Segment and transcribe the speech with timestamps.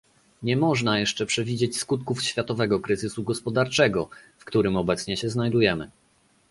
[0.43, 5.91] Nie można jeszcze przewidzieć skutków światowego kryzysu gospodarczego, w którym obecnie się znajdujemy